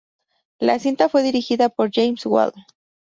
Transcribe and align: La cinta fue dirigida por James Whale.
La 0.59 0.79
cinta 0.79 1.09
fue 1.09 1.21
dirigida 1.21 1.69
por 1.69 1.91
James 1.93 2.25
Whale. 2.25 2.65